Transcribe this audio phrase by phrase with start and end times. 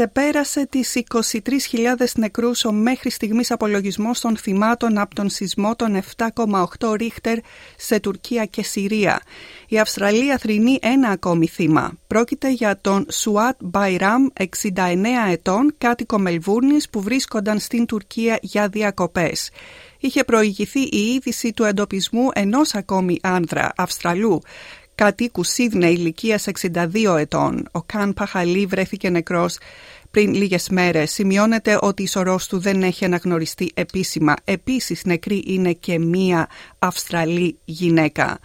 [0.00, 6.96] Ξεπέρασε τις 23.000 νεκρούς ο μέχρι στιγμής απολογισμός των θυμάτων από τον σεισμό των 7,8
[6.96, 7.38] ρίχτερ
[7.76, 9.20] σε Τουρκία και Συρία.
[9.68, 11.92] Η Αυστραλία θρυνεί ένα ακόμη θύμα.
[12.06, 19.50] Πρόκειται για τον Σουάτ Μπαϊράμ, 69 ετών, κάτοικο Μελβούρνης που βρίσκονταν στην Τουρκία για διακοπές.
[19.98, 24.40] Είχε προηγηθεί η είδηση του εντοπισμού ενός ακόμη άνδρα Αυστραλού
[25.04, 27.68] κατοίκου Σίδνεϊ ηλικίας 62 ετών.
[27.72, 29.58] Ο Καν Παχαλή βρέθηκε νεκρός
[30.10, 31.10] πριν λίγες μέρες.
[31.10, 34.34] Σημειώνεται ότι η σωρός του δεν έχει αναγνωριστεί επίσημα.
[34.44, 38.38] Επίσης νεκρή είναι και μία Αυστραλή γυναίκα.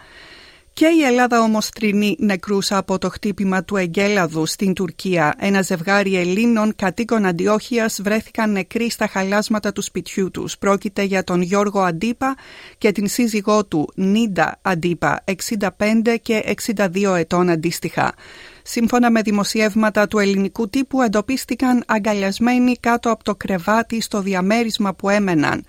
[0.78, 5.34] Και η Ελλάδα όμως τρινεί νεκρούς από το χτύπημα του εγκέλαδου στην Τουρκία.
[5.38, 10.58] Ένα ζευγάρι Ελλήνων κατοίκων Αντιόχειας βρέθηκαν νεκροί στα χαλάσματα του σπιτιού τους.
[10.58, 12.36] Πρόκειται για τον Γιώργο Αντίπα
[12.78, 18.14] και την σύζυγό του Νίντα Αντίπα, 65 και 62 ετών αντίστοιχα.
[18.62, 25.08] Σύμφωνα με δημοσιεύματα του ελληνικού τύπου εντοπίστηκαν αγκαλιασμένοι κάτω από το κρεβάτι στο διαμέρισμα που
[25.08, 25.64] έμεναν,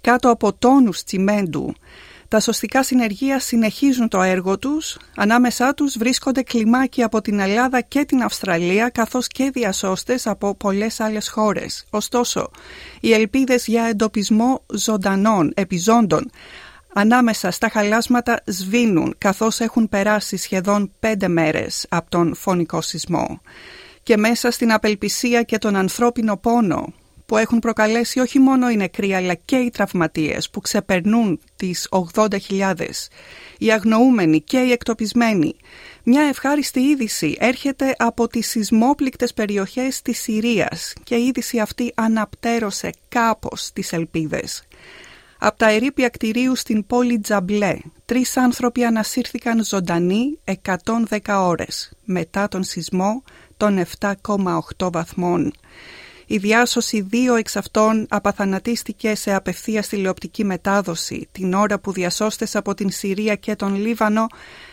[0.00, 1.74] κάτω από τόνους τσιμέντου.
[2.34, 4.96] Τα σωστικά συνεργεία συνεχίζουν το έργο τους.
[5.16, 11.00] Ανάμεσά τους βρίσκονται κλιμάκια από την Ελλάδα και την Αυστραλία καθώς και διασώστες από πολλές
[11.00, 11.86] άλλες χώρες.
[11.90, 12.50] Ωστόσο,
[13.00, 16.30] οι ελπίδες για εντοπισμό ζωντανών επιζώντων
[16.94, 23.40] ανάμεσα στα χαλάσματα σβήνουν καθώς έχουν περάσει σχεδόν πέντε μέρες από τον φωνικό σεισμό.
[24.02, 26.92] Και μέσα στην απελπισία και τον ανθρώπινο πόνο
[27.26, 32.28] που έχουν προκαλέσει όχι μόνο οι νεκροί αλλά και οι τραυματίες που ξεπερνούν τις 80.000,
[33.58, 35.56] οι αγνοούμενοι και οι εκτοπισμένοι.
[36.02, 42.90] Μια ευχάριστη είδηση έρχεται από τις σεισμόπληκτες περιοχές της Συρίας και η είδηση αυτή αναπτέρωσε
[43.08, 44.64] κάπως τις ελπίδες.
[45.38, 52.62] Από τα ερήπια κτηρίου στην πόλη Τζαμπλέ, τρεις άνθρωποι ανασύρθηκαν ζωντανοί 110 ώρες μετά τον
[52.62, 53.22] σεισμό
[53.56, 55.52] των 7,8 βαθμών.
[56.26, 62.74] Η διάσωση δύο εξ αυτών απαθανατίστηκε σε απευθεία τηλεοπτική μετάδοση την ώρα που διασώστες από
[62.74, 64.26] την Συρία και τον Λίβανο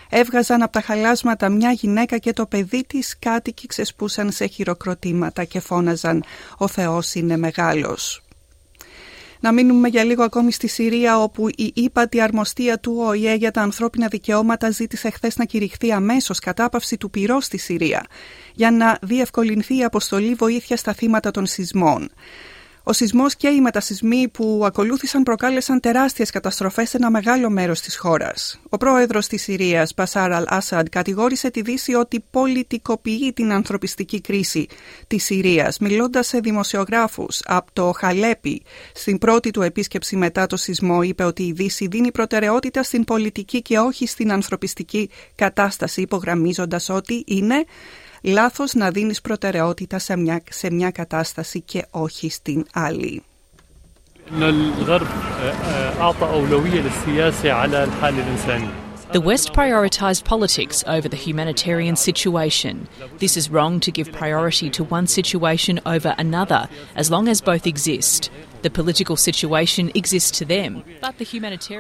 [0.09, 5.59] έβγαζαν από τα χαλάσματα μια γυναίκα και το παιδί της κάτοικοι ξεσπούσαν σε χειροκροτήματα και
[5.59, 6.23] φώναζαν
[6.57, 8.22] «Ο Θεός είναι μεγάλος».
[9.44, 13.62] Να μείνουμε για λίγο ακόμη στη Συρία, όπου η ύπατη αρμοστία του ΟΗΕ για τα
[13.62, 18.06] ανθρώπινα δικαιώματα ζήτησε χθες να κηρυχθεί αμέσως κατάπαυση του πυρό στη Συρία,
[18.53, 22.09] για να διευκολυνθεί η αποστολή βοήθεια στα θύματα των σεισμών.
[22.83, 27.97] Ο σεισμός και οι μετασυσμοί που ακολούθησαν προκάλεσαν τεράστιες καταστροφές σε ένα μεγάλο μέρος της
[27.97, 28.59] χώρας.
[28.69, 34.67] Ο πρόεδρος της Συρίας, Μπασάρ Αλ Άσαντ, κατηγόρησε τη Δύση ότι πολιτικοποιεί την ανθρωπιστική κρίση
[35.07, 38.61] της Συρίας, μιλώντας σε δημοσιογράφους από το Χαλέπι.
[38.93, 43.61] Στην πρώτη του επίσκεψη μετά το σεισμό, είπε ότι η Δύση δίνει προτεραιότητα στην πολιτική
[43.61, 47.65] και όχι στην ανθρωπιστική κατάσταση, υπογραμμίζοντας ότι είναι
[48.21, 53.23] λάθος να δίνεις προτεραιότητα σε μια, σε μια κατάσταση και όχι στην άλλη.
[59.13, 62.88] The West prioritised politics over the humanitarian situation.
[63.17, 67.67] This is wrong to give priority to one situation over another, as long as both
[67.67, 68.31] exist.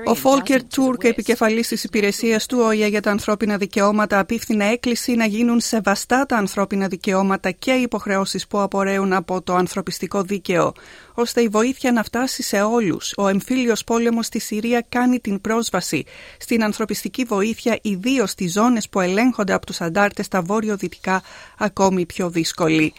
[0.05, 5.25] Ο Φόλκερ Τούρκ, επικεφαλής της υπηρεσίας του ΟΗΕ για τα ανθρώπινα δικαιώματα, απίφθινε έκκληση να
[5.25, 10.73] γίνουν σεβαστά τα ανθρώπινα δικαιώματα και οι υποχρεώσεις που απορρέουν από το ανθρωπιστικό δίκαιο,
[11.13, 13.13] ώστε η βοήθεια να φτάσει σε όλους.
[13.17, 16.03] Ο εμφύλιος πόλεμος στη Συρία κάνει την πρόσβαση
[16.37, 21.21] στην ανθρωπιστική βοήθεια, ιδίως στις ζώνες που ελέγχονται από τους αντάρτες στα βόρειο-δυτικά,
[21.57, 22.93] ακόμη πιο δύσκολη.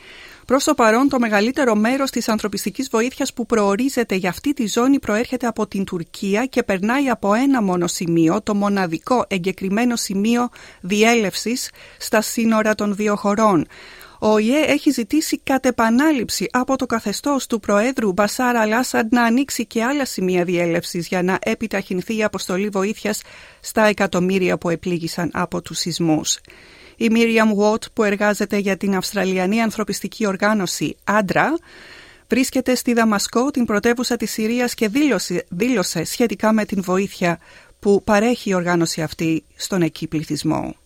[0.47, 4.99] Προς το παρόν, το μεγαλύτερο μέρος της ανθρωπιστικής βοήθειας που προορίζεται για αυτή τη ζώνη
[4.99, 10.49] προέρχεται από την Τουρκία και περνάει από ένα μόνο σημείο, το μοναδικό εγκεκριμένο σημείο
[10.81, 13.67] διέλευσης στα σύνορα των δύο χωρών.
[14.25, 19.67] Ο ΙΕ έχει ζητήσει κατ' επανάληψη από το καθεστώς του Προέδρου Μπασάρα Λάσαντ να ανοίξει
[19.67, 23.23] και άλλα σημεία διέλευσης για να επιταχυνθεί η αποστολή βοήθειας
[23.61, 26.39] στα εκατομμύρια που επλήγησαν από τους σεισμούς.
[26.97, 31.55] Η Μίριαμ Watt που εργάζεται για την Αυστραλιανή Ανθρωπιστική Οργάνωση Άντρα
[32.29, 37.39] βρίσκεται στη Δαμασκό, την πρωτεύουσα της Συρίας και δήλωσε, δήλωσε σχετικά με την βοήθεια
[37.79, 40.82] που παρέχει η οργάνωση αυτή στον εκεί πληθυσμό.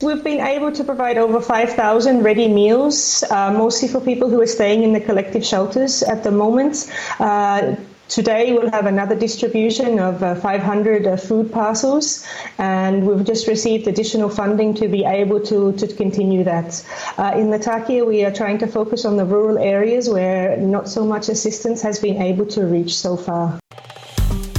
[0.00, 4.46] We've been able to provide over 5,000 ready meals, uh, mostly for people who are
[4.46, 6.88] staying in the collective shelters at the moment.
[7.18, 7.74] Uh,
[8.08, 12.26] Today we'll have another distribution of uh, 500 uh, food parcels,
[12.56, 16.82] and we've just received additional funding to be able to, to continue that.
[17.18, 21.04] Uh, in Latakia, we are trying to focus on the rural areas where not so
[21.04, 23.58] much assistance has been able to reach so far.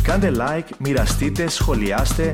[0.04, 2.34] Κάντε like, μοιραστείτε, σχολιάστε,